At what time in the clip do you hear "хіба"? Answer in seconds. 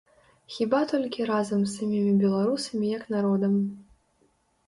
0.53-0.79